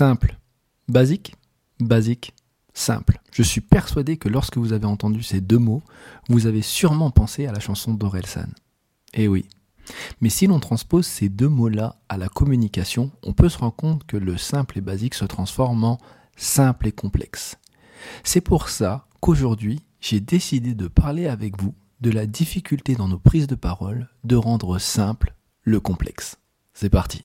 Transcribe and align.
Simple. 0.00 0.38
Basique 0.88 1.34
Basique. 1.78 2.32
Simple. 2.72 3.20
Je 3.32 3.42
suis 3.42 3.60
persuadé 3.60 4.16
que 4.16 4.30
lorsque 4.30 4.56
vous 4.56 4.72
avez 4.72 4.86
entendu 4.86 5.22
ces 5.22 5.42
deux 5.42 5.58
mots, 5.58 5.82
vous 6.30 6.46
avez 6.46 6.62
sûrement 6.62 7.10
pensé 7.10 7.46
à 7.46 7.52
la 7.52 7.60
chanson 7.60 7.92
d'Orelsan. 7.92 8.48
Eh 9.12 9.28
oui. 9.28 9.44
Mais 10.22 10.30
si 10.30 10.46
l'on 10.46 10.58
transpose 10.58 11.04
ces 11.04 11.28
deux 11.28 11.50
mots-là 11.50 11.96
à 12.08 12.16
la 12.16 12.30
communication, 12.30 13.10
on 13.22 13.34
peut 13.34 13.50
se 13.50 13.58
rendre 13.58 13.76
compte 13.76 14.04
que 14.06 14.16
le 14.16 14.38
simple 14.38 14.78
et 14.78 14.80
basique 14.80 15.12
se 15.12 15.26
transforme 15.26 15.84
en 15.84 15.98
simple 16.34 16.88
et 16.88 16.92
complexe. 16.92 17.58
C'est 18.24 18.40
pour 18.40 18.70
ça 18.70 19.06
qu'aujourd'hui, 19.20 19.82
j'ai 20.00 20.20
décidé 20.20 20.74
de 20.74 20.88
parler 20.88 21.26
avec 21.26 21.60
vous 21.60 21.74
de 22.00 22.10
la 22.10 22.24
difficulté 22.24 22.94
dans 22.94 23.08
nos 23.08 23.18
prises 23.18 23.48
de 23.48 23.54
parole 23.54 24.08
de 24.24 24.36
rendre 24.36 24.78
simple 24.78 25.34
le 25.62 25.78
complexe. 25.78 26.38
C'est 26.72 26.88
parti. 26.88 27.22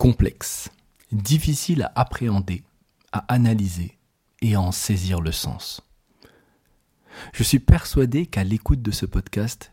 Complexe, 0.00 0.70
difficile 1.12 1.82
à 1.82 1.92
appréhender, 1.94 2.62
à 3.12 3.18
analyser 3.28 3.98
et 4.40 4.54
à 4.54 4.60
en 4.62 4.72
saisir 4.72 5.20
le 5.20 5.30
sens. 5.30 5.82
Je 7.34 7.42
suis 7.42 7.58
persuadé 7.58 8.24
qu'à 8.24 8.42
l'écoute 8.42 8.80
de 8.80 8.92
ce 8.92 9.04
podcast, 9.04 9.72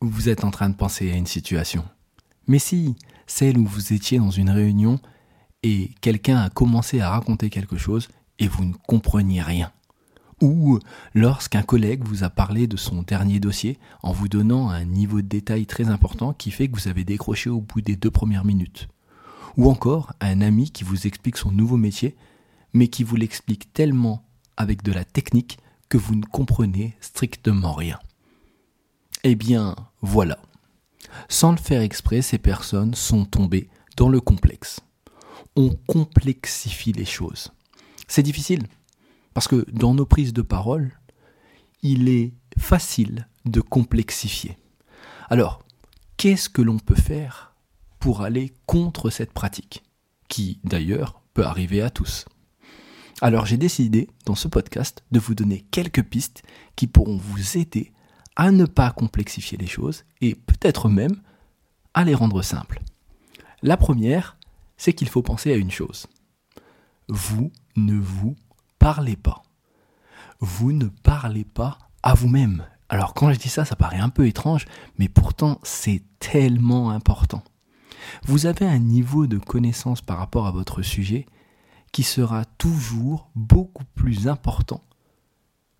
vous 0.00 0.28
êtes 0.28 0.44
en 0.44 0.52
train 0.52 0.68
de 0.68 0.76
penser 0.76 1.10
à 1.10 1.16
une 1.16 1.26
situation. 1.26 1.84
Mais 2.46 2.60
si, 2.60 2.94
celle 3.26 3.58
où 3.58 3.66
vous 3.66 3.92
étiez 3.92 4.18
dans 4.18 4.30
une 4.30 4.50
réunion 4.50 5.00
et 5.64 5.90
quelqu'un 6.02 6.38
a 6.38 6.50
commencé 6.50 7.00
à 7.00 7.10
raconter 7.10 7.50
quelque 7.50 7.78
chose 7.78 8.06
et 8.38 8.46
vous 8.46 8.64
ne 8.64 8.74
compreniez 8.86 9.42
rien. 9.42 9.72
Ou 10.40 10.78
lorsqu'un 11.14 11.62
collègue 11.62 12.04
vous 12.04 12.22
a 12.22 12.30
parlé 12.30 12.68
de 12.68 12.76
son 12.76 13.02
dernier 13.02 13.40
dossier 13.40 13.80
en 14.04 14.12
vous 14.12 14.28
donnant 14.28 14.70
un 14.70 14.84
niveau 14.84 15.20
de 15.20 15.26
détail 15.26 15.66
très 15.66 15.88
important 15.88 16.32
qui 16.32 16.52
fait 16.52 16.68
que 16.68 16.76
vous 16.78 16.86
avez 16.86 17.02
décroché 17.02 17.50
au 17.50 17.60
bout 17.60 17.80
des 17.80 17.96
deux 17.96 18.12
premières 18.12 18.44
minutes. 18.44 18.88
Ou 19.58 19.68
encore 19.68 20.12
un 20.20 20.40
ami 20.40 20.70
qui 20.70 20.84
vous 20.84 21.06
explique 21.06 21.36
son 21.36 21.50
nouveau 21.50 21.76
métier, 21.76 22.16
mais 22.72 22.86
qui 22.88 23.02
vous 23.02 23.16
l'explique 23.16 23.72
tellement 23.72 24.24
avec 24.56 24.82
de 24.82 24.92
la 24.92 25.04
technique 25.04 25.58
que 25.88 25.98
vous 25.98 26.14
ne 26.14 26.24
comprenez 26.24 26.96
strictement 27.00 27.72
rien. 27.72 27.98
Eh 29.24 29.34
bien, 29.34 29.74
voilà. 30.00 30.38
Sans 31.28 31.50
le 31.50 31.58
faire 31.58 31.82
exprès, 31.82 32.22
ces 32.22 32.38
personnes 32.38 32.94
sont 32.94 33.24
tombées 33.24 33.68
dans 33.96 34.08
le 34.08 34.20
complexe. 34.20 34.80
On 35.56 35.70
complexifie 35.88 36.92
les 36.92 37.04
choses. 37.04 37.52
C'est 38.06 38.22
difficile, 38.22 38.62
parce 39.34 39.48
que 39.48 39.66
dans 39.72 39.92
nos 39.92 40.06
prises 40.06 40.32
de 40.32 40.42
parole, 40.42 40.92
il 41.82 42.08
est 42.08 42.32
facile 42.56 43.26
de 43.44 43.60
complexifier. 43.60 44.56
Alors, 45.30 45.64
qu'est-ce 46.16 46.48
que 46.48 46.62
l'on 46.62 46.78
peut 46.78 46.94
faire 46.94 47.47
pour 47.98 48.22
aller 48.22 48.52
contre 48.66 49.10
cette 49.10 49.32
pratique, 49.32 49.82
qui 50.28 50.60
d'ailleurs 50.64 51.20
peut 51.34 51.44
arriver 51.44 51.82
à 51.82 51.90
tous 51.90 52.26
alors 53.20 53.46
j'ai 53.46 53.56
décidé 53.56 54.08
dans 54.26 54.36
ce 54.36 54.46
podcast 54.46 55.02
de 55.10 55.18
vous 55.18 55.34
donner 55.34 55.62
quelques 55.72 56.04
pistes 56.04 56.42
qui 56.76 56.86
pourront 56.86 57.16
vous 57.16 57.58
aider 57.58 57.92
à 58.36 58.52
ne 58.52 58.64
pas 58.64 58.90
complexifier 58.92 59.58
les 59.58 59.66
choses 59.66 60.04
et 60.20 60.36
peut-être 60.36 60.88
même 60.88 61.20
à 61.94 62.04
les 62.04 62.14
rendre 62.14 62.42
simples. 62.42 62.80
La 63.62 63.76
première, 63.76 64.36
c'est 64.76 64.92
qu'il 64.92 65.08
faut 65.08 65.22
penser 65.22 65.52
à 65.52 65.56
une 65.56 65.72
chose. 65.72 66.06
Vous 67.08 67.50
ne 67.74 67.98
vous 67.98 68.36
parlez 68.78 69.16
pas. 69.16 69.42
Vous 70.38 70.72
ne 70.72 70.86
parlez 70.86 71.44
pas 71.44 71.78
à 72.04 72.14
vous-même. 72.14 72.64
Alors 72.88 73.14
quand 73.14 73.32
je 73.32 73.38
dis 73.38 73.48
ça, 73.48 73.64
ça 73.64 73.74
paraît 73.74 73.98
un 73.98 74.10
peu 74.10 74.28
étrange, 74.28 74.66
mais 74.96 75.08
pourtant 75.08 75.58
c'est 75.64 76.04
tellement 76.20 76.90
important. 76.90 77.42
Vous 78.24 78.46
avez 78.46 78.66
un 78.66 78.78
niveau 78.78 79.26
de 79.26 79.38
connaissance 79.38 80.00
par 80.00 80.18
rapport 80.18 80.46
à 80.46 80.50
votre 80.50 80.82
sujet 80.82 81.26
qui 81.92 82.02
sera 82.02 82.44
toujours 82.44 83.30
beaucoup 83.34 83.84
plus 83.94 84.28
important 84.28 84.82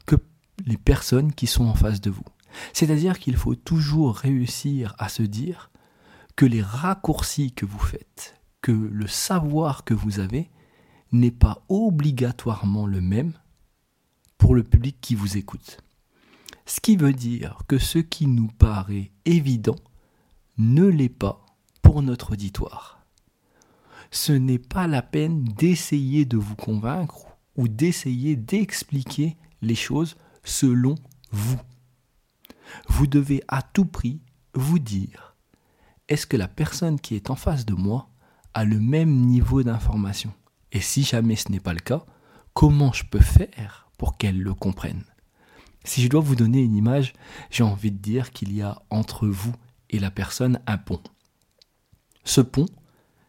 que 0.07 0.17
les 0.65 0.79
personnes 0.79 1.33
qui 1.33 1.47
sont 1.47 1.67
en 1.67 1.75
face 1.75 2.01
de 2.01 2.11
vous. 2.11 2.25
C'est-à-dire 2.73 3.19
qu'il 3.19 3.37
faut 3.37 3.55
toujours 3.55 4.17
réussir 4.17 4.95
à 4.99 5.09
se 5.09 5.23
dire 5.23 5.71
que 6.37 6.47
les 6.47 6.63
raccourcis 6.63 7.53
que 7.53 7.67
vous 7.67 7.79
faites, 7.79 8.41
que 8.63 8.73
le 8.73 9.07
savoir 9.07 9.85
que 9.85 9.95
vous 9.95 10.21
avez 10.21 10.51
n'est 11.13 11.31
pas 11.31 11.63
obligatoirement 11.69 12.87
le 12.87 13.01
même 13.01 13.33
pour 14.37 14.55
le 14.55 14.63
public 14.63 14.97
qui 15.01 15.15
vous 15.15 15.37
écoute. 15.37 15.79
Ce 16.67 16.81
qui 16.81 16.97
veut 16.97 17.13
dire 17.13 17.59
que 17.67 17.79
ce 17.79 17.99
qui 17.99 18.27
nous 18.27 18.49
paraît 18.49 19.11
évident 19.25 19.77
ne 20.59 20.85
l'est 20.85 21.09
pas 21.09 21.45
notre 22.03 22.33
auditoire 22.33 22.99
ce 24.11 24.33
n'est 24.33 24.59
pas 24.59 24.87
la 24.87 25.03
peine 25.03 25.45
d'essayer 25.45 26.25
de 26.25 26.37
vous 26.37 26.57
convaincre 26.57 27.27
ou 27.57 27.69
d'essayer 27.69 28.37
d'expliquer 28.37 29.37
les 29.63 29.75
choses 29.75 30.17
selon 30.45 30.95
vous. 31.31 31.61
Vous 32.89 33.07
devez 33.07 33.43
à 33.49 33.63
tout 33.63 33.85
prix 33.85 34.21
vous 34.55 34.79
dire, 34.79 35.37
est-ce 36.09 36.27
que 36.27 36.37
la 36.37 36.49
personne 36.49 37.01
qui 37.01 37.15
est 37.15 37.31
en 37.31 37.37
face 37.37 37.67
de 37.67 37.75
moi 37.75 38.09
a 38.55 38.65
le 38.65 38.81
même 38.81 39.27
niveau 39.27 39.63
d'information? 39.63 40.33
Et 40.73 40.81
si 40.81 41.03
jamais 41.03 41.37
ce 41.37 41.51
n'est 41.51 41.61
pas 41.61 41.75
le 41.75 41.81
cas, 41.81 42.05
comment 42.55 42.93
je 42.93 43.05
peux 43.05 43.21
faire 43.21 43.91
pour 43.99 44.17
qu'elle 44.17 44.41
le 44.41 44.55
comprenne? 44.55 45.05
Si 45.85 46.03
je 46.03 46.09
dois 46.09 46.21
vous 46.21 46.37
donner 46.37 46.63
une 46.63 46.77
image, 46.77 47.15
j'ai 47.51 47.63
envie 47.63 47.93
de 47.93 47.99
dire 47.99 48.31
qu'il 48.31 48.55
y 48.55 48.63
a 48.63 48.83
entre 48.91 49.27
vous 49.27 49.55
et 49.91 49.99
la 49.99 50.11
personne 50.11 50.61
un 50.67 50.77
pont. 50.77 51.03
Ce 52.29 52.43
pont, 52.43 52.67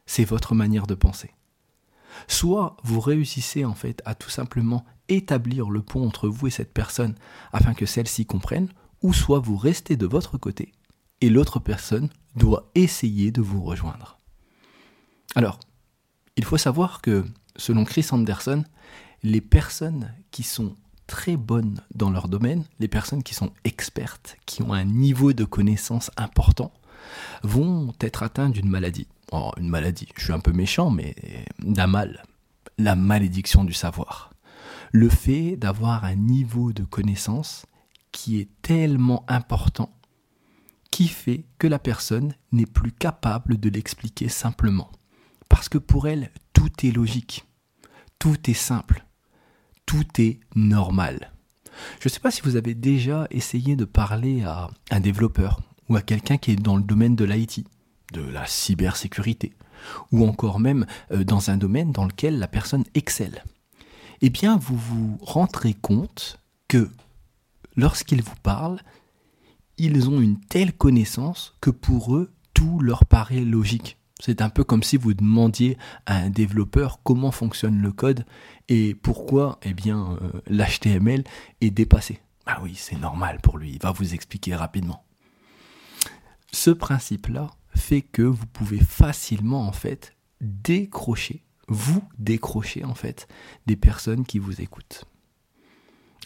c'est 0.06 0.26
votre 0.26 0.56
manière 0.56 0.86
de 0.86 0.94
penser. 0.94 1.32
Soit 2.28 2.76
vous 2.84 3.00
réussissez 3.00 3.64
en 3.64 3.74
fait 3.74 4.02
à 4.04 4.14
tout 4.14 4.30
simplement 4.30 4.84
établir 5.08 5.70
le 5.70 5.82
pont 5.82 6.06
entre 6.06 6.28
vous 6.28 6.48
et 6.48 6.52
cette 6.52 6.74
personne 6.74 7.16
afin 7.54 7.74
que 7.74 7.86
celle-ci 7.86 8.26
comprenne, 8.26 8.68
ou 9.02 9.14
soit 9.14 9.40
vous 9.40 9.56
restez 9.56 9.96
de 9.96 10.06
votre 10.06 10.38
côté 10.38 10.74
et 11.22 11.30
l'autre 11.30 11.60
personne 11.60 12.10
doit 12.36 12.70
essayer 12.76 13.32
de 13.32 13.42
vous 13.42 13.64
rejoindre. 13.64 14.18
Alors, 15.34 15.62
il 16.36 16.44
faut 16.44 16.58
savoir 16.58 17.02
que, 17.02 17.24
selon 17.56 17.86
Chris 17.86 18.08
Anderson, 18.12 18.66
les 19.24 19.42
personnes 19.42 20.14
qui 20.30 20.44
sont 20.44 20.76
très 21.08 21.38
bonnes 21.38 21.82
dans 21.96 22.10
leur 22.10 22.28
domaine, 22.28 22.66
les 22.80 22.90
personnes 22.90 23.24
qui 23.24 23.34
sont 23.34 23.54
expertes, 23.64 24.36
qui 24.46 24.62
ont 24.62 24.74
un 24.74 24.84
niveau 24.84 25.32
de 25.32 25.46
connaissance 25.46 26.12
important, 26.18 26.74
vont 27.44 27.94
être 28.02 28.24
atteintes 28.24 28.54
d'une 28.54 28.70
maladie. 28.70 29.08
Oh, 29.32 29.52
une 29.58 29.70
maladie, 29.70 30.08
je 30.18 30.24
suis 30.24 30.34
un 30.34 30.40
peu 30.40 30.52
méchant, 30.52 30.90
mais 30.90 31.16
d'un 31.60 31.88
mal, 31.88 32.24
la 32.78 32.96
malédiction 32.96 33.64
du 33.64 33.74
savoir. 33.74 34.32
Le 34.92 35.10
fait 35.10 35.56
d'avoir 35.56 36.04
un 36.04 36.16
niveau 36.16 36.74
de 36.74 36.84
connaissance 36.84 37.66
qui 38.12 38.40
est 38.40 38.50
tellement 38.62 39.24
important 39.28 39.94
qui 40.92 41.08
fait 41.08 41.46
que 41.60 41.68
la 41.68 41.80
personne 41.80 42.34
n'est 42.52 42.66
plus 42.66 42.92
capable 42.92 43.60
de 43.60 43.70
l'expliquer 43.70 44.30
simplement. 44.30 44.92
Parce 45.48 45.70
que 45.70 45.78
pour 45.78 46.08
elle, 46.08 46.32
tout 46.54 46.72
est 46.84 46.92
logique, 46.92 47.46
tout 48.18 48.50
est 48.50 48.56
simple, 48.56 49.06
tout 49.86 50.06
est 50.20 50.40
normal. 50.56 51.32
Je 52.00 52.08
ne 52.08 52.10
sais 52.10 52.20
pas 52.20 52.32
si 52.32 52.42
vous 52.42 52.56
avez 52.56 52.74
déjà 52.74 53.28
essayé 53.32 53.76
de 53.76 53.86
parler 53.86 54.44
à 54.44 54.70
un 54.92 55.00
développeur 55.00 55.62
ou 55.90 55.96
à 55.96 56.02
quelqu'un 56.02 56.38
qui 56.38 56.52
est 56.52 56.56
dans 56.56 56.78
le 56.78 56.84
domaine 56.84 57.16
de 57.16 57.26
l'IT 57.26 57.66
de 58.14 58.22
la 58.22 58.46
cybersécurité, 58.46 59.54
ou 60.12 60.26
encore 60.26 60.60
même 60.60 60.86
euh, 61.12 61.24
dans 61.24 61.50
un 61.50 61.58
domaine 61.58 61.92
dans 61.92 62.06
lequel 62.06 62.40
la 62.40 62.48
personne 62.48 62.86
excelle, 62.96 63.44
eh 64.22 64.30
bien 64.30 64.58
vous 64.58 64.78
vous 64.78 65.18
rendrez 65.22 65.74
compte 65.74 66.40
que 66.68 66.90
lorsqu'ils 67.76 68.22
vous 68.22 68.36
parlent, 68.44 68.82
ils 69.78 70.10
ont 70.10 70.20
une 70.20 70.40
telle 70.40 70.74
connaissance 70.74 71.56
que 71.62 71.70
pour 71.70 72.16
eux, 72.16 72.32
tout 72.54 72.80
leur 72.80 73.06
paraît 73.06 73.42
logique. 73.42 73.98
C'est 74.22 74.42
un 74.42 74.50
peu 74.50 74.66
comme 74.66 74.84
si 74.84 74.98
vous 74.98 75.14
demandiez 75.14 75.78
à 76.06 76.18
un 76.18 76.30
développeur 76.30 77.00
comment 77.04 77.32
fonctionne 77.32 77.82
le 77.82 77.94
code 77.94 78.26
et 78.68 78.94
pourquoi 78.94 79.60
eh 79.64 79.74
bien, 79.74 80.18
euh, 80.22 80.42
l'HTML 80.48 81.24
est 81.62 81.72
dépassé. 81.72 82.20
Ah 82.46 82.60
oui, 82.62 82.74
c'est 82.76 82.98
normal 82.98 83.40
pour 83.42 83.58
lui, 83.58 83.72
il 83.72 83.80
va 83.80 83.92
vous 83.92 84.14
expliquer 84.14 84.56
rapidement. 84.56 85.06
Ce 86.60 86.72
principe-là, 86.72 87.52
fait 87.74 88.02
que 88.02 88.22
vous 88.22 88.46
pouvez 88.46 88.80
facilement 88.80 89.66
en 89.66 89.72
fait 89.72 90.18
décrocher, 90.42 91.46
vous 91.70 92.04
décrocher 92.18 92.84
en 92.84 92.96
fait 92.96 93.30
des 93.66 93.78
personnes 93.78 94.26
qui 94.26 94.40
vous 94.40 94.60
écoutent. 94.60 95.06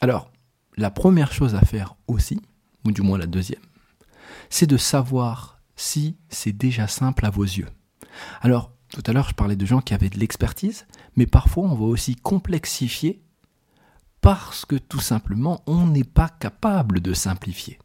Alors, 0.02 0.32
la 0.76 0.90
première 0.90 1.32
chose 1.34 1.54
à 1.54 1.62
faire 1.62 1.98
aussi, 2.08 2.42
ou 2.84 2.92
du 2.92 3.04
moins 3.04 3.20
la 3.20 3.28
deuxième, 3.28 3.62
c'est 4.50 4.66
de 4.66 4.76
savoir 4.76 5.62
si 5.76 6.18
c'est 6.30 6.52
déjà 6.52 6.88
simple 6.88 7.28
à 7.28 7.30
vos 7.30 7.44
yeux. 7.44 7.70
Alors, 8.42 8.72
Tout 8.90 9.04
à 9.06 9.14
l'heure, 9.14 9.30
je 9.30 9.36
parlais 9.36 9.56
de 9.56 9.66
gens 9.68 9.82
qui 9.82 9.94
avaient 9.94 10.10
de 10.10 10.20
l'expertise, 10.20 10.88
mais 11.16 11.28
parfois 11.28 11.66
on 11.66 11.76
va 11.76 11.86
aussi 11.86 12.16
complexifier 12.16 13.24
parce 14.20 14.66
que 14.66 14.78
tout 14.78 15.00
simplement, 15.00 15.62
on 15.68 15.86
n'est 15.86 16.04
pas 16.04 16.30
capable 16.30 17.02
de 17.02 17.14
simplifier. 17.14 17.78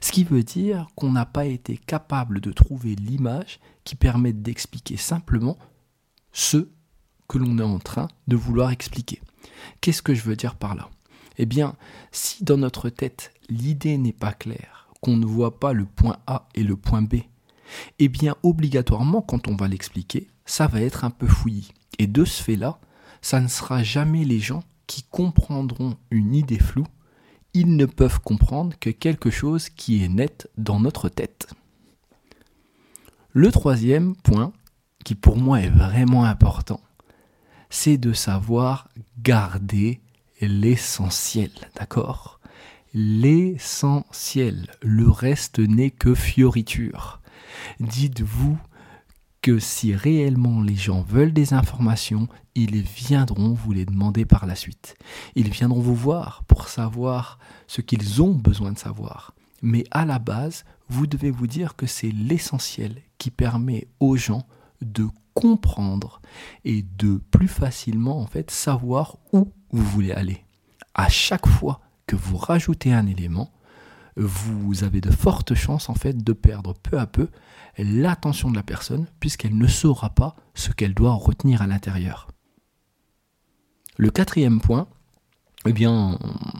Ce 0.00 0.12
qui 0.12 0.24
veut 0.24 0.42
dire 0.42 0.88
qu'on 0.96 1.12
n'a 1.12 1.26
pas 1.26 1.46
été 1.46 1.76
capable 1.76 2.40
de 2.40 2.52
trouver 2.52 2.94
l'image 2.94 3.60
qui 3.84 3.94
permette 3.94 4.42
d'expliquer 4.42 4.96
simplement 4.96 5.58
ce 6.32 6.68
que 7.28 7.38
l'on 7.38 7.58
est 7.58 7.62
en 7.62 7.78
train 7.78 8.08
de 8.28 8.36
vouloir 8.36 8.70
expliquer. 8.70 9.20
Qu'est-ce 9.80 10.02
que 10.02 10.14
je 10.14 10.22
veux 10.22 10.36
dire 10.36 10.56
par 10.56 10.74
là? 10.74 10.90
Eh 11.38 11.46
bien, 11.46 11.76
si 12.10 12.44
dans 12.44 12.58
notre 12.58 12.90
tête 12.90 13.32
l'idée 13.48 13.96
n'est 13.96 14.12
pas 14.12 14.32
claire, 14.32 14.88
qu'on 15.00 15.16
ne 15.16 15.26
voit 15.26 15.58
pas 15.58 15.72
le 15.72 15.84
point 15.84 16.18
A 16.26 16.48
et 16.54 16.62
le 16.62 16.76
point 16.76 17.02
B, 17.02 17.16
eh 17.98 18.08
bien 18.08 18.36
obligatoirement 18.42 19.22
quand 19.22 19.48
on 19.48 19.56
va 19.56 19.68
l'expliquer, 19.68 20.28
ça 20.44 20.66
va 20.66 20.80
être 20.80 21.04
un 21.04 21.10
peu 21.10 21.26
fouillis. 21.26 21.72
Et 21.98 22.06
de 22.06 22.24
ce 22.24 22.42
fait-là, 22.42 22.78
ça 23.22 23.40
ne 23.40 23.48
sera 23.48 23.82
jamais 23.82 24.24
les 24.24 24.40
gens 24.40 24.62
qui 24.86 25.02
comprendront 25.04 25.96
une 26.10 26.34
idée 26.34 26.58
floue 26.58 26.86
ils 27.54 27.76
ne 27.76 27.86
peuvent 27.86 28.20
comprendre 28.20 28.76
que 28.78 28.90
quelque 28.90 29.30
chose 29.30 29.68
qui 29.68 30.02
est 30.02 30.08
net 30.08 30.48
dans 30.56 30.80
notre 30.80 31.08
tête. 31.08 31.48
Le 33.32 33.50
troisième 33.50 34.14
point, 34.16 34.52
qui 35.04 35.14
pour 35.14 35.36
moi 35.36 35.60
est 35.60 35.70
vraiment 35.70 36.24
important, 36.24 36.80
c'est 37.70 37.96
de 37.96 38.12
savoir 38.12 38.88
garder 39.22 40.00
l'essentiel, 40.40 41.50
d'accord? 41.76 42.40
L'essentiel, 42.94 44.68
le 44.82 45.10
reste 45.10 45.58
n'est 45.58 45.90
que 45.90 46.14
fioriture. 46.14 47.20
Dites-vous 47.80 48.58
que 49.42 49.58
si 49.58 49.94
réellement 49.94 50.62
les 50.62 50.76
gens 50.76 51.02
veulent 51.02 51.32
des 51.32 51.52
informations, 51.52 52.28
ils 52.54 52.82
viendront 52.82 53.52
vous 53.52 53.72
les 53.72 53.84
demander 53.84 54.24
par 54.24 54.46
la 54.46 54.54
suite. 54.54 54.94
Ils 55.34 55.50
viendront 55.50 55.80
vous 55.80 55.96
voir 55.96 56.44
pour 56.44 56.68
savoir 56.68 57.38
ce 57.66 57.80
qu'ils 57.80 58.22
ont 58.22 58.34
besoin 58.34 58.70
de 58.70 58.78
savoir. 58.78 59.34
Mais 59.60 59.84
à 59.90 60.04
la 60.04 60.20
base, 60.20 60.64
vous 60.88 61.06
devez 61.06 61.30
vous 61.30 61.48
dire 61.48 61.74
que 61.76 61.86
c'est 61.86 62.10
l'essentiel 62.10 63.02
qui 63.18 63.30
permet 63.30 63.88
aux 63.98 64.16
gens 64.16 64.46
de 64.80 65.08
comprendre 65.34 66.20
et 66.64 66.82
de 66.82 67.20
plus 67.30 67.48
facilement 67.48 68.20
en 68.20 68.26
fait 68.26 68.50
savoir 68.50 69.16
où 69.32 69.52
vous 69.70 69.84
voulez 69.84 70.12
aller. 70.12 70.44
À 70.94 71.08
chaque 71.08 71.46
fois 71.48 71.80
que 72.06 72.16
vous 72.16 72.36
rajoutez 72.36 72.92
un 72.92 73.06
élément, 73.06 73.50
vous 74.16 74.84
avez 74.84 75.00
de 75.00 75.10
fortes 75.10 75.54
chances 75.54 75.88
en 75.88 75.94
fait 75.94 76.22
de 76.22 76.32
perdre 76.32 76.74
peu 76.74 76.98
à 76.98 77.06
peu 77.06 77.28
l'attention 77.78 78.50
de 78.50 78.56
la 78.56 78.62
personne 78.62 79.06
puisqu'elle 79.20 79.56
ne 79.56 79.66
saura 79.66 80.10
pas 80.10 80.36
ce 80.54 80.70
qu'elle 80.70 80.94
doit 80.94 81.14
retenir 81.14 81.62
à 81.62 81.66
l'intérieur. 81.66 82.28
Le 83.96 84.10
quatrième 84.10 84.60
point, 84.60 84.88
eh 85.66 85.72
bien, 85.72 86.18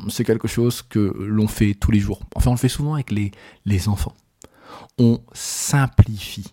c'est 0.08 0.24
quelque 0.24 0.48
chose 0.48 0.82
que 0.82 0.98
l'on 0.98 1.48
fait 1.48 1.74
tous 1.74 1.90
les 1.90 1.98
jours. 1.98 2.20
Enfin, 2.34 2.50
on 2.50 2.54
le 2.54 2.58
fait 2.58 2.68
souvent 2.68 2.94
avec 2.94 3.10
les, 3.10 3.32
les 3.64 3.88
enfants. 3.88 4.14
On 4.98 5.20
simplifie. 5.32 6.52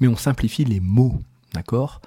Mais 0.00 0.08
on 0.08 0.16
simplifie 0.16 0.64
les 0.64 0.80
mots, 0.80 1.20
d'accord? 1.52 2.00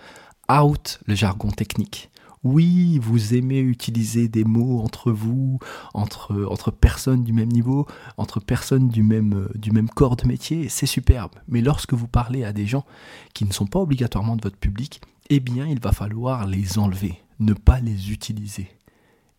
Out 0.52 1.00
le 1.08 1.16
jargon 1.16 1.50
technique. 1.50 2.10
Oui, 2.44 3.00
vous 3.00 3.34
aimez 3.34 3.60
utiliser 3.60 4.28
des 4.28 4.44
mots 4.44 4.82
entre 4.82 5.12
vous, 5.12 5.60
entre, 5.94 6.46
entre 6.50 6.72
personnes 6.72 7.24
du 7.24 7.34
même 7.34 7.52
niveau, 7.52 7.88
entre 8.18 8.40
personnes 8.40 8.90
du 8.90 9.02
même, 9.02 9.34
euh, 9.34 9.86
corps 9.96 10.16
de 10.16 10.28
métier, 10.28 10.70
c'est 10.70 10.86
superbe. 10.86 11.32
Mais 11.48 11.62
lorsque 11.62 11.94
vous 11.94 12.08
parlez 12.08 12.44
à 12.44 12.54
des 12.54 12.68
gens 12.68 12.86
qui 13.34 13.46
ne 13.46 13.52
sont 13.52 13.66
pas 13.66 13.80
obligatoirement 13.80 14.36
de 14.36 14.44
votre 14.44 14.58
public, 14.58 15.02
eh 15.30 15.40
bien, 15.40 15.66
il 15.68 15.80
va 15.80 15.92
falloir 15.92 16.46
les 16.46 16.78
enlever, 16.78 17.22
ne 17.40 17.54
pas 17.54 17.80
les 17.80 18.12
utiliser. 18.12 18.70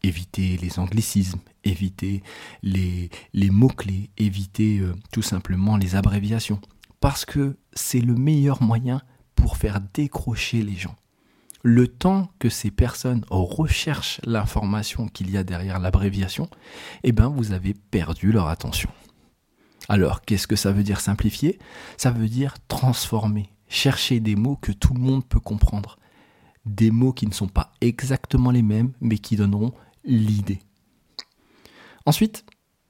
Éviter 0.02 0.56
les 0.58 0.78
anglicismes, 0.78 1.40
éviter 1.64 2.22
les, 2.62 3.10
les 3.32 3.50
mots-clés, 3.50 4.10
éviter 4.16 4.78
euh, 4.78 4.94
tout 5.12 5.22
simplement 5.22 5.76
les 5.76 5.96
abréviations. 5.96 6.60
Parce 7.00 7.24
que 7.24 7.56
c'est 7.72 8.00
le 8.00 8.14
meilleur 8.14 8.62
moyen 8.62 9.02
pour 9.34 9.56
faire 9.56 9.80
décrocher 9.94 10.62
les 10.62 10.76
gens 10.76 10.96
le 11.62 11.88
temps 11.88 12.30
que 12.38 12.48
ces 12.48 12.70
personnes 12.70 13.24
recherchent 13.30 14.20
l'information 14.24 15.08
qu'il 15.08 15.30
y 15.30 15.36
a 15.36 15.44
derrière 15.44 15.78
l'abréviation, 15.78 16.48
eh 17.02 17.12
bien 17.12 17.28
vous 17.28 17.52
avez 17.52 17.74
perdu 17.74 18.32
leur 18.32 18.48
attention. 18.48 18.90
Alors, 19.88 20.22
qu'est-ce 20.22 20.46
que 20.46 20.56
ça 20.56 20.72
veut 20.72 20.82
dire 20.82 21.00
simplifier? 21.00 21.58
Ça 21.96 22.10
veut 22.10 22.28
dire 22.28 22.54
transformer, 22.68 23.50
chercher 23.68 24.20
des 24.20 24.36
mots 24.36 24.56
que 24.56 24.72
tout 24.72 24.92
le 24.92 25.00
monde 25.00 25.26
peut 25.26 25.40
comprendre. 25.40 25.98
Des 26.66 26.90
mots 26.90 27.14
qui 27.14 27.26
ne 27.26 27.32
sont 27.32 27.48
pas 27.48 27.72
exactement 27.80 28.50
les 28.50 28.62
mêmes, 28.62 28.92
mais 29.00 29.18
qui 29.18 29.36
donneront 29.36 29.72
l'idée. 30.04 30.60
Ensuite, 32.04 32.44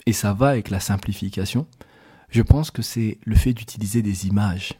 et 0.06 0.12
ça 0.12 0.32
va 0.32 0.48
avec 0.48 0.70
la 0.70 0.80
simplification, 0.80 1.66
je 2.30 2.42
pense 2.42 2.70
que 2.70 2.82
c'est 2.82 3.18
le 3.24 3.36
fait 3.36 3.52
d'utiliser 3.52 4.02
des 4.02 4.26
images. 4.26 4.74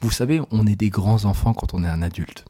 Vous 0.00 0.10
savez, 0.10 0.40
on 0.50 0.66
est 0.66 0.76
des 0.76 0.90
grands 0.90 1.26
enfants 1.26 1.52
quand 1.52 1.74
on 1.74 1.84
est 1.84 1.88
un 1.88 2.02
adulte. 2.02 2.44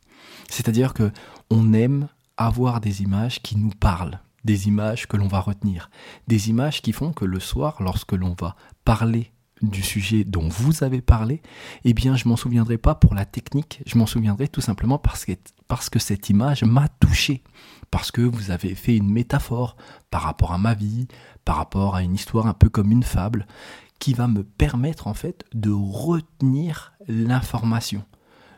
C'est-à-dire 0.49 0.95
que 0.95 1.11
on 1.51 1.73
aime 1.73 2.09
avoir 2.37 2.81
des 2.81 3.03
images 3.03 3.41
qui 3.43 3.57
nous 3.57 3.71
parlent, 3.71 4.21
des 4.45 4.69
images 4.69 5.07
que 5.07 5.17
l'on 5.17 5.29
va 5.29 5.41
retenir, 5.41 5.91
des 6.29 6.51
images 6.51 6.83
qui 6.83 6.93
font 6.93 7.13
que 7.13 7.25
le 7.25 7.41
soir, 7.41 7.77
lorsque 7.81 8.13
l'on 8.13 8.35
va 8.39 8.57
parler 8.85 9.33
du 9.63 9.83
sujet 9.83 10.25
dont 10.25 10.49
vous 10.49 10.83
avez 10.83 11.01
parlé, 11.01 11.41
eh 11.85 11.95
bien, 11.95 12.17
je 12.17 12.29
m'en 12.29 12.37
souviendrai 12.37 12.79
pas 12.79 12.95
pour 12.95 13.15
la 13.15 13.25
technique, 13.25 13.81
je 13.87 13.97
m'en 13.97 14.07
souviendrai 14.07 14.49
tout 14.49 14.61
simplement 14.61 14.99
parce 14.99 15.25
que, 15.25 15.33
parce 15.69 15.89
que 15.89 15.99
cette 15.99 16.29
image 16.31 16.65
m'a 16.65 16.89
touché, 16.89 17.45
parce 17.91 18.11
que 18.11 18.23
vous 18.23 18.51
avez 18.51 18.75
fait 18.75 18.97
une 18.97 19.11
métaphore 19.11 19.77
par 20.11 20.23
rapport 20.23 20.53
à 20.53 20.59
ma 20.59 20.75
vie, 20.75 21.07
par 21.45 21.57
rapport 21.57 21.95
à 21.95 22.03
une 22.03 22.15
histoire 22.15 22.47
un 22.47 22.55
peu 22.55 22.69
comme 22.69 22.91
une 22.91 23.05
fable, 23.05 23.47
qui 24.01 24.15
va 24.15 24.27
me 24.27 24.43
permettre 24.43 25.07
en 25.07 25.15
fait 25.15 25.45
de 25.55 25.71
retenir 25.71 26.93
l'information 27.07 28.05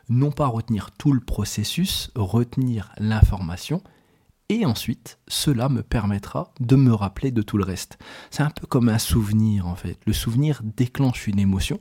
non 0.09 0.31
pas 0.31 0.47
retenir 0.47 0.91
tout 0.91 1.11
le 1.11 1.19
processus, 1.19 2.11
retenir 2.15 2.91
l'information, 2.97 3.81
et 4.49 4.65
ensuite 4.65 5.17
cela 5.27 5.69
me 5.69 5.81
permettra 5.81 6.53
de 6.59 6.75
me 6.75 6.93
rappeler 6.93 7.31
de 7.31 7.41
tout 7.41 7.57
le 7.57 7.63
reste. 7.63 7.97
C'est 8.29 8.43
un 8.43 8.51
peu 8.51 8.67
comme 8.67 8.89
un 8.89 8.99
souvenir 8.99 9.67
en 9.67 9.75
fait. 9.75 9.99
Le 10.05 10.13
souvenir 10.13 10.61
déclenche 10.63 11.27
une 11.27 11.39
émotion, 11.39 11.79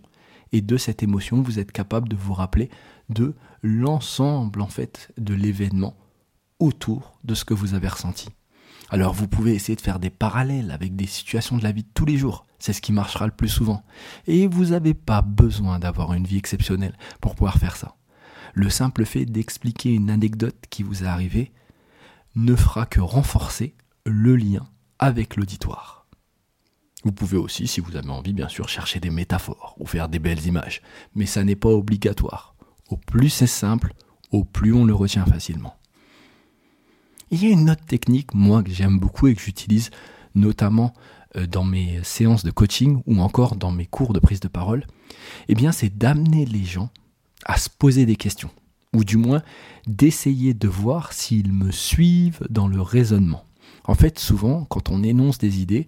et 0.52 0.60
de 0.60 0.76
cette 0.76 1.02
émotion, 1.02 1.42
vous 1.42 1.58
êtes 1.58 1.72
capable 1.72 2.08
de 2.08 2.16
vous 2.16 2.32
rappeler 2.32 2.70
de 3.08 3.34
l'ensemble 3.62 4.62
en 4.62 4.68
fait 4.68 5.12
de 5.18 5.34
l'événement 5.34 5.96
autour 6.60 7.18
de 7.24 7.34
ce 7.34 7.44
que 7.44 7.54
vous 7.54 7.74
avez 7.74 7.88
ressenti. 7.88 8.28
Alors 8.90 9.12
vous 9.12 9.26
pouvez 9.26 9.54
essayer 9.54 9.76
de 9.76 9.80
faire 9.80 9.98
des 9.98 10.10
parallèles 10.10 10.70
avec 10.70 10.94
des 10.94 11.06
situations 11.06 11.58
de 11.58 11.64
la 11.64 11.72
vie 11.72 11.82
de 11.82 11.88
tous 11.92 12.04
les 12.04 12.16
jours. 12.16 12.46
C'est 12.58 12.72
ce 12.72 12.80
qui 12.80 12.92
marchera 12.92 13.26
le 13.26 13.32
plus 13.32 13.48
souvent. 13.48 13.82
Et 14.26 14.46
vous 14.46 14.66
n'avez 14.66 14.94
pas 14.94 15.22
besoin 15.22 15.78
d'avoir 15.78 16.12
une 16.12 16.26
vie 16.26 16.38
exceptionnelle 16.38 16.96
pour 17.20 17.34
pouvoir 17.34 17.58
faire 17.58 17.76
ça 17.76 17.96
le 18.54 18.70
simple 18.70 19.04
fait 19.04 19.26
d'expliquer 19.26 19.92
une 19.92 20.10
anecdote 20.10 20.56
qui 20.70 20.82
vous 20.82 21.02
est 21.02 21.06
arrivée 21.06 21.52
ne 22.36 22.54
fera 22.54 22.86
que 22.86 23.00
renforcer 23.00 23.74
le 24.06 24.36
lien 24.36 24.66
avec 24.98 25.36
l'auditoire. 25.36 26.06
Vous 27.04 27.12
pouvez 27.12 27.36
aussi, 27.36 27.66
si 27.66 27.80
vous 27.80 27.96
avez 27.96 28.08
envie, 28.08 28.32
bien 28.32 28.48
sûr, 28.48 28.68
chercher 28.68 28.98
des 29.00 29.10
métaphores 29.10 29.74
ou 29.78 29.86
faire 29.86 30.08
des 30.08 30.18
belles 30.18 30.46
images, 30.46 30.80
mais 31.14 31.26
ça 31.26 31.44
n'est 31.44 31.56
pas 31.56 31.68
obligatoire. 31.68 32.54
Au 32.88 32.96
plus 32.96 33.28
c'est 33.28 33.46
simple, 33.46 33.92
au 34.30 34.44
plus 34.44 34.72
on 34.72 34.84
le 34.84 34.94
retient 34.94 35.26
facilement. 35.26 35.76
Il 37.30 37.42
y 37.42 37.48
a 37.48 37.50
une 37.50 37.70
autre 37.70 37.84
technique, 37.84 38.34
moi, 38.34 38.62
que 38.62 38.70
j'aime 38.70 38.98
beaucoup 38.98 39.26
et 39.26 39.34
que 39.34 39.42
j'utilise 39.42 39.90
notamment 40.34 40.94
euh, 41.36 41.46
dans 41.46 41.64
mes 41.64 42.02
séances 42.04 42.44
de 42.44 42.50
coaching 42.50 43.02
ou 43.06 43.20
encore 43.20 43.56
dans 43.56 43.72
mes 43.72 43.86
cours 43.86 44.12
de 44.12 44.20
prise 44.20 44.40
de 44.40 44.48
parole, 44.48 44.86
eh 45.48 45.54
bien, 45.54 45.72
c'est 45.72 45.96
d'amener 45.96 46.46
les 46.46 46.64
gens 46.64 46.90
à 47.44 47.56
se 47.58 47.68
poser 47.68 48.06
des 48.06 48.16
questions, 48.16 48.50
ou 48.92 49.04
du 49.04 49.16
moins 49.16 49.42
d'essayer 49.86 50.54
de 50.54 50.68
voir 50.68 51.12
s'ils 51.12 51.52
me 51.52 51.70
suivent 51.70 52.46
dans 52.50 52.68
le 52.68 52.80
raisonnement. 52.80 53.44
En 53.84 53.94
fait, 53.94 54.18
souvent, 54.18 54.64
quand 54.64 54.90
on 54.90 55.02
énonce 55.02 55.38
des 55.38 55.60
idées, 55.60 55.86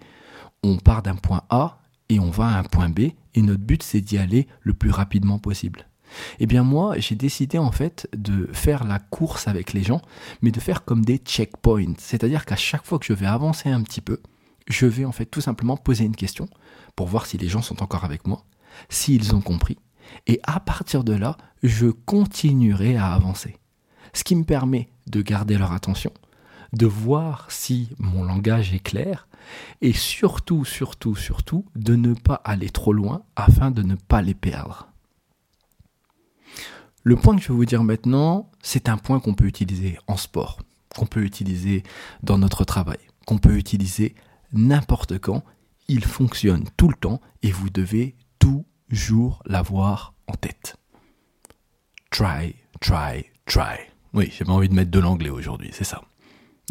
on 0.62 0.76
part 0.76 1.02
d'un 1.02 1.16
point 1.16 1.42
A 1.50 1.80
et 2.08 2.20
on 2.20 2.30
va 2.30 2.48
à 2.48 2.58
un 2.58 2.64
point 2.64 2.88
B, 2.88 3.10
et 3.34 3.42
notre 3.42 3.62
but 3.62 3.82
c'est 3.82 4.00
d'y 4.00 4.18
aller 4.18 4.46
le 4.60 4.74
plus 4.74 4.90
rapidement 4.90 5.38
possible. 5.38 5.86
Eh 6.38 6.46
bien 6.46 6.62
moi, 6.62 6.98
j'ai 6.98 7.14
décidé 7.14 7.58
en 7.58 7.72
fait 7.72 8.08
de 8.16 8.48
faire 8.52 8.84
la 8.84 8.98
course 8.98 9.48
avec 9.48 9.72
les 9.72 9.82
gens, 9.82 10.00
mais 10.40 10.50
de 10.50 10.60
faire 10.60 10.84
comme 10.84 11.04
des 11.04 11.18
checkpoints. 11.18 11.94
C'est-à-dire 11.98 12.44
qu'à 12.44 12.56
chaque 12.56 12.84
fois 12.84 12.98
que 12.98 13.06
je 13.06 13.12
vais 13.12 13.26
avancer 13.26 13.70
un 13.70 13.82
petit 13.82 14.00
peu, 14.00 14.20
je 14.68 14.86
vais 14.86 15.04
en 15.04 15.12
fait 15.12 15.26
tout 15.26 15.40
simplement 15.40 15.76
poser 15.76 16.04
une 16.04 16.16
question 16.16 16.48
pour 16.94 17.08
voir 17.08 17.26
si 17.26 17.38
les 17.38 17.48
gens 17.48 17.62
sont 17.62 17.82
encore 17.82 18.04
avec 18.04 18.26
moi, 18.26 18.44
s'ils 18.88 19.34
ont 19.34 19.40
compris, 19.40 19.78
et 20.26 20.40
à 20.44 20.60
partir 20.60 21.04
de 21.04 21.12
là, 21.12 21.36
je 21.62 21.88
continuerai 21.88 22.96
à 22.96 23.12
avancer. 23.12 23.56
Ce 24.12 24.24
qui 24.24 24.34
me 24.34 24.44
permet 24.44 24.88
de 25.06 25.22
garder 25.22 25.58
leur 25.58 25.72
attention, 25.72 26.12
de 26.72 26.86
voir 26.86 27.50
si 27.50 27.90
mon 27.98 28.24
langage 28.24 28.72
est 28.72 28.80
clair, 28.80 29.28
et 29.80 29.92
surtout, 29.92 30.64
surtout, 30.64 31.14
surtout, 31.14 31.64
de 31.76 31.94
ne 31.94 32.14
pas 32.14 32.40
aller 32.44 32.70
trop 32.70 32.92
loin 32.92 33.22
afin 33.36 33.70
de 33.70 33.82
ne 33.82 33.94
pas 33.94 34.22
les 34.22 34.34
perdre. 34.34 34.88
Le 37.02 37.14
point 37.14 37.36
que 37.36 37.42
je 37.42 37.48
vais 37.48 37.54
vous 37.54 37.64
dire 37.64 37.84
maintenant, 37.84 38.50
c'est 38.62 38.88
un 38.88 38.96
point 38.96 39.20
qu'on 39.20 39.34
peut 39.34 39.46
utiliser 39.46 39.96
en 40.08 40.16
sport, 40.16 40.60
qu'on 40.96 41.06
peut 41.06 41.22
utiliser 41.22 41.84
dans 42.24 42.38
notre 42.38 42.64
travail, 42.64 42.98
qu'on 43.26 43.38
peut 43.38 43.56
utiliser 43.56 44.16
n'importe 44.52 45.18
quand. 45.18 45.44
Il 45.86 46.04
fonctionne 46.04 46.64
tout 46.76 46.88
le 46.88 46.96
temps 46.96 47.20
et 47.44 47.52
vous 47.52 47.70
devez 47.70 48.16
toujours 48.88 49.42
l'avoir 49.46 50.14
en 50.26 50.34
tête. 50.34 50.76
Try, 52.10 52.54
try, 52.80 53.26
try. 53.46 53.78
Oui, 54.14 54.32
j'ai 54.36 54.48
envie 54.48 54.68
de 54.68 54.74
mettre 54.74 54.90
de 54.90 54.98
l'anglais 54.98 55.30
aujourd'hui, 55.30 55.70
c'est 55.72 55.84
ça. 55.84 56.02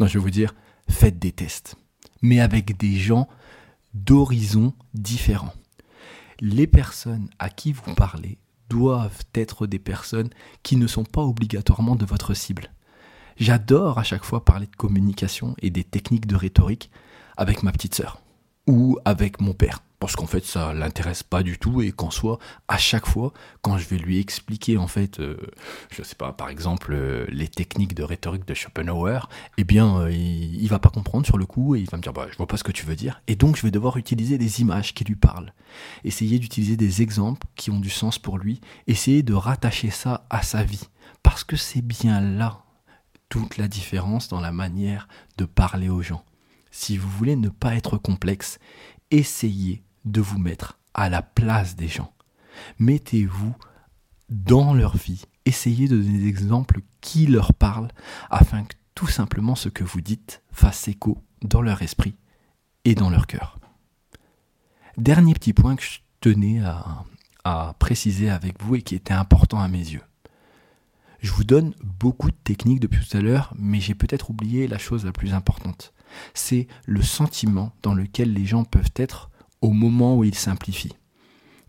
Non, 0.00 0.06
je 0.06 0.14
vais 0.14 0.22
vous 0.22 0.30
dire, 0.30 0.54
faites 0.88 1.18
des 1.18 1.32
tests, 1.32 1.76
mais 2.22 2.40
avec 2.40 2.76
des 2.76 2.96
gens 2.96 3.28
d'horizons 3.94 4.74
différents. 4.94 5.54
Les 6.40 6.66
personnes 6.66 7.28
à 7.38 7.48
qui 7.48 7.72
vous 7.72 7.94
parlez 7.94 8.38
doivent 8.68 9.24
être 9.34 9.66
des 9.66 9.78
personnes 9.78 10.30
qui 10.62 10.76
ne 10.76 10.86
sont 10.86 11.04
pas 11.04 11.22
obligatoirement 11.22 11.96
de 11.96 12.04
votre 12.04 12.34
cible. 12.34 12.72
J'adore 13.38 13.98
à 13.98 14.02
chaque 14.02 14.24
fois 14.24 14.44
parler 14.44 14.66
de 14.66 14.76
communication 14.76 15.54
et 15.60 15.70
des 15.70 15.84
techniques 15.84 16.26
de 16.26 16.36
rhétorique 16.36 16.90
avec 17.36 17.62
ma 17.62 17.72
petite 17.72 17.94
sœur 17.94 18.20
ou 18.66 18.98
avec 19.04 19.40
mon 19.40 19.52
père 19.52 19.82
parce 20.06 20.14
qu'en 20.14 20.28
fait 20.28 20.44
ça 20.44 20.72
l'intéresse 20.72 21.24
pas 21.24 21.42
du 21.42 21.58
tout 21.58 21.82
et 21.82 21.90
qu'en 21.90 22.12
soit 22.12 22.38
à 22.68 22.78
chaque 22.78 23.06
fois 23.06 23.32
quand 23.60 23.76
je 23.76 23.88
vais 23.88 23.96
lui 23.96 24.20
expliquer 24.20 24.76
en 24.76 24.86
fait 24.86 25.18
euh, 25.18 25.36
je 25.90 26.04
sais 26.04 26.14
pas 26.14 26.32
par 26.32 26.48
exemple 26.48 26.92
euh, 26.92 27.26
les 27.28 27.48
techniques 27.48 27.92
de 27.92 28.04
rhétorique 28.04 28.46
de 28.46 28.54
Schopenhauer 28.54 29.28
eh 29.58 29.64
bien 29.64 30.02
euh, 30.02 30.12
il, 30.12 30.62
il, 30.62 30.68
va 30.68 30.78
pas 30.78 30.90
comprendre 30.90 31.26
sur 31.26 31.38
le 31.38 31.44
coup 31.44 31.74
et 31.74 31.80
il 31.80 31.90
va 31.90 31.98
me 31.98 32.02
dire 32.04 32.12
bah 32.12 32.28
je 32.30 32.36
vois 32.36 32.46
pas 32.46 32.56
ce 32.56 32.62
que 32.62 32.70
tu 32.70 32.86
veux 32.86 32.94
dire. 32.94 33.20
Et 33.26 33.34
donc 33.34 33.56
je 33.56 33.62
vais 33.62 33.72
devoir 33.72 33.96
utiliser 33.96 34.38
des 34.38 34.60
images 34.60 34.94
qui 34.94 35.02
lui 35.02 35.16
parlent. 35.16 35.52
Essayer 36.04 36.38
d'utiliser 36.38 36.76
des 36.76 37.02
exemples 37.02 37.44
qui 37.56 37.72
ont 37.72 37.80
du 37.80 37.90
sens 37.90 38.20
pour 38.20 38.38
lui. 38.38 38.60
Essayer 38.86 39.24
de 39.24 39.34
rattacher 39.34 39.90
ça 39.90 40.24
à 40.30 40.42
sa 40.42 40.62
vie. 40.62 40.84
Parce 41.24 41.42
que 41.42 41.56
c'est 41.56 41.82
bien 41.82 42.20
là 42.20 42.62
toute 43.28 43.56
la 43.56 43.66
différence 43.66 44.28
dans 44.28 44.40
la 44.40 44.52
manière 44.52 45.08
de 45.36 45.46
parler 45.46 45.88
aux 45.88 46.02
gens. 46.02 46.24
Si 46.70 46.96
vous 46.96 47.08
voulez 47.08 47.34
ne 47.34 47.48
pas 47.48 47.74
être 47.74 47.98
complexe 47.98 48.60
essayez 49.10 49.82
de 50.06 50.20
vous 50.20 50.38
mettre 50.38 50.78
à 50.94 51.10
la 51.10 51.20
place 51.20 51.76
des 51.76 51.88
gens. 51.88 52.12
Mettez-vous 52.78 53.54
dans 54.30 54.72
leur 54.72 54.96
vie. 54.96 55.24
Essayez 55.44 55.88
de 55.88 55.96
donner 55.96 56.18
des 56.18 56.28
exemples 56.28 56.80
qui 57.00 57.26
leur 57.26 57.52
parlent 57.52 57.90
afin 58.30 58.64
que 58.64 58.74
tout 58.94 59.06
simplement 59.06 59.54
ce 59.54 59.68
que 59.68 59.84
vous 59.84 60.00
dites 60.00 60.42
fasse 60.50 60.88
écho 60.88 61.22
dans 61.42 61.60
leur 61.60 61.82
esprit 61.82 62.16
et 62.84 62.94
dans 62.94 63.10
leur 63.10 63.26
cœur. 63.26 63.58
Dernier 64.96 65.34
petit 65.34 65.52
point 65.52 65.76
que 65.76 65.82
je 65.82 65.98
tenais 66.20 66.64
à, 66.64 67.04
à 67.44 67.74
préciser 67.78 68.30
avec 68.30 68.62
vous 68.62 68.76
et 68.76 68.82
qui 68.82 68.94
était 68.94 69.12
important 69.12 69.60
à 69.60 69.68
mes 69.68 69.78
yeux. 69.78 70.02
Je 71.20 71.30
vous 71.32 71.44
donne 71.44 71.74
beaucoup 71.82 72.30
de 72.30 72.36
techniques 72.36 72.80
depuis 72.80 73.06
tout 73.06 73.16
à 73.16 73.20
l'heure, 73.20 73.52
mais 73.58 73.80
j'ai 73.80 73.94
peut-être 73.94 74.30
oublié 74.30 74.66
la 74.66 74.78
chose 74.78 75.04
la 75.04 75.12
plus 75.12 75.34
importante. 75.34 75.92
C'est 76.34 76.66
le 76.86 77.02
sentiment 77.02 77.72
dans 77.82 77.94
lequel 77.94 78.32
les 78.32 78.46
gens 78.46 78.64
peuvent 78.64 78.92
être 78.96 79.30
au 79.60 79.70
moment 79.70 80.16
où 80.16 80.24
il 80.24 80.34
simplifie. 80.34 80.92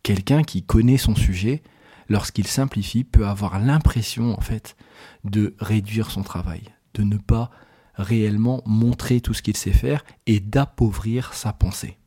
Quelqu'un 0.03 0.43
qui 0.43 0.63
connaît 0.63 0.97
son 0.97 1.15
sujet, 1.15 1.63
lorsqu'il 2.09 2.47
simplifie, 2.47 3.03
peut 3.03 3.27
avoir 3.27 3.59
l'impression 3.59 4.37
en 4.37 4.41
fait 4.41 4.75
de 5.23 5.55
réduire 5.59 6.11
son 6.11 6.23
travail, 6.23 6.63
de 6.93 7.03
ne 7.03 7.17
pas 7.17 7.49
réellement 7.95 8.61
montrer 8.65 9.21
tout 9.21 9.33
ce 9.33 9.41
qu'il 9.41 9.57
sait 9.57 9.71
faire 9.71 10.03
et 10.25 10.39
d'appauvrir 10.39 11.33
sa 11.33 11.51
pensée. 11.53 11.97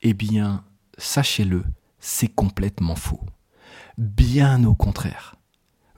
Eh 0.00 0.14
bien, 0.14 0.64
sachez-le, 0.98 1.64
c'est 2.00 2.34
complètement 2.34 2.96
faux. 2.96 3.20
Bien 3.98 4.64
au 4.64 4.74
contraire, 4.74 5.36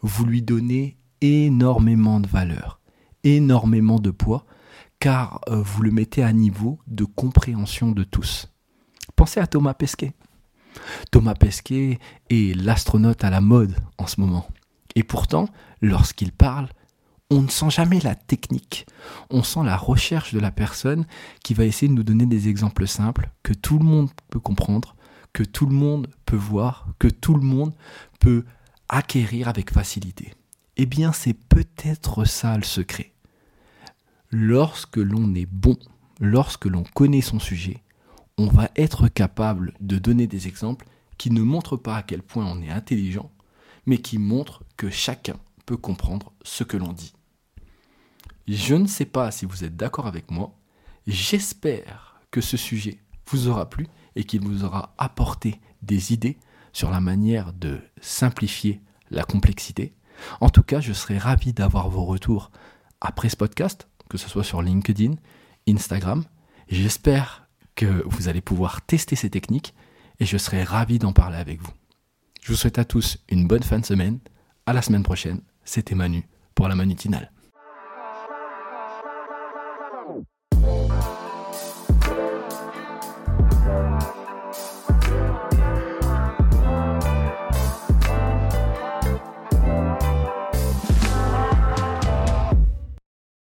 vous 0.02 0.26
lui 0.26 0.42
donnez 0.42 0.98
énormément 1.20 2.20
de 2.20 2.26
valeur, 2.26 2.80
énormément 3.22 3.98
de 3.98 4.10
poids, 4.10 4.44
car 4.98 5.40
euh, 5.48 5.62
vous 5.62 5.82
le 5.82 5.90
mettez 5.90 6.22
à 6.22 6.32
niveau 6.32 6.78
de 6.86 7.04
compréhension 7.04 7.92
de 7.92 8.04
tous. 8.04 8.53
Pensez 9.16 9.40
à 9.40 9.46
Thomas 9.46 9.74
Pesquet. 9.74 10.12
Thomas 11.10 11.34
Pesquet 11.34 11.98
est 12.30 12.56
l'astronaute 12.56 13.24
à 13.24 13.30
la 13.30 13.40
mode 13.40 13.76
en 13.98 14.06
ce 14.06 14.20
moment. 14.20 14.46
Et 14.96 15.02
pourtant, 15.02 15.48
lorsqu'il 15.80 16.32
parle, 16.32 16.68
on 17.30 17.42
ne 17.42 17.48
sent 17.48 17.70
jamais 17.70 18.00
la 18.00 18.14
technique. 18.14 18.86
On 19.30 19.42
sent 19.42 19.64
la 19.64 19.76
recherche 19.76 20.34
de 20.34 20.40
la 20.40 20.50
personne 20.50 21.06
qui 21.42 21.54
va 21.54 21.64
essayer 21.64 21.88
de 21.88 21.94
nous 21.94 22.02
donner 22.02 22.26
des 22.26 22.48
exemples 22.48 22.86
simples 22.86 23.30
que 23.42 23.52
tout 23.52 23.78
le 23.78 23.84
monde 23.84 24.10
peut 24.30 24.40
comprendre, 24.40 24.94
que 25.32 25.42
tout 25.42 25.66
le 25.66 25.74
monde 25.74 26.08
peut 26.26 26.36
voir, 26.36 26.88
que 26.98 27.08
tout 27.08 27.34
le 27.34 27.42
monde 27.42 27.74
peut 28.20 28.44
acquérir 28.88 29.48
avec 29.48 29.72
facilité. 29.72 30.34
Eh 30.76 30.86
bien, 30.86 31.12
c'est 31.12 31.34
peut-être 31.34 32.24
ça 32.24 32.56
le 32.56 32.64
secret. 32.64 33.12
Lorsque 34.30 34.96
l'on 34.96 35.34
est 35.34 35.46
bon, 35.46 35.76
lorsque 36.20 36.66
l'on 36.66 36.82
connaît 36.82 37.20
son 37.20 37.38
sujet, 37.38 37.82
on 38.38 38.46
va 38.46 38.70
être 38.76 39.08
capable 39.08 39.74
de 39.80 39.98
donner 39.98 40.26
des 40.26 40.48
exemples 40.48 40.86
qui 41.18 41.30
ne 41.30 41.42
montrent 41.42 41.76
pas 41.76 41.96
à 41.96 42.02
quel 42.02 42.22
point 42.22 42.46
on 42.46 42.62
est 42.62 42.70
intelligent, 42.70 43.30
mais 43.86 43.98
qui 43.98 44.18
montrent 44.18 44.64
que 44.76 44.90
chacun 44.90 45.36
peut 45.66 45.76
comprendre 45.76 46.32
ce 46.42 46.64
que 46.64 46.76
l'on 46.76 46.92
dit. 46.92 47.14
Je 48.48 48.74
ne 48.74 48.86
sais 48.86 49.06
pas 49.06 49.30
si 49.30 49.46
vous 49.46 49.64
êtes 49.64 49.76
d'accord 49.76 50.06
avec 50.06 50.30
moi, 50.30 50.58
j'espère 51.06 52.20
que 52.30 52.40
ce 52.40 52.56
sujet 52.56 52.98
vous 53.26 53.48
aura 53.48 53.70
plu 53.70 53.86
et 54.16 54.24
qu'il 54.24 54.42
vous 54.42 54.64
aura 54.64 54.94
apporté 54.98 55.60
des 55.82 56.12
idées 56.12 56.36
sur 56.72 56.90
la 56.90 57.00
manière 57.00 57.52
de 57.52 57.80
simplifier 58.00 58.80
la 59.10 59.22
complexité. 59.22 59.94
En 60.40 60.50
tout 60.50 60.62
cas, 60.62 60.80
je 60.80 60.92
serai 60.92 61.18
ravi 61.18 61.52
d'avoir 61.52 61.88
vos 61.88 62.04
retours 62.04 62.50
après 63.00 63.28
ce 63.28 63.36
podcast, 63.36 63.88
que 64.08 64.18
ce 64.18 64.28
soit 64.28 64.44
sur 64.44 64.60
LinkedIn, 64.60 65.14
Instagram. 65.68 66.24
J'espère 66.68 67.43
que 67.74 68.02
vous 68.06 68.28
allez 68.28 68.40
pouvoir 68.40 68.82
tester 68.82 69.16
ces 69.16 69.30
techniques 69.30 69.74
et 70.20 70.26
je 70.26 70.38
serai 70.38 70.62
ravi 70.62 70.98
d'en 70.98 71.12
parler 71.12 71.36
avec 71.36 71.60
vous. 71.60 71.72
Je 72.42 72.52
vous 72.52 72.58
souhaite 72.58 72.78
à 72.78 72.84
tous 72.84 73.18
une 73.28 73.46
bonne 73.46 73.62
fin 73.62 73.78
de 73.78 73.86
semaine. 73.86 74.18
À 74.66 74.72
la 74.72 74.82
semaine 74.82 75.02
prochaine. 75.02 75.40
C'était 75.64 75.94
Manu 75.94 76.28
pour 76.54 76.68
la 76.68 76.74
Manutinale. 76.74 77.30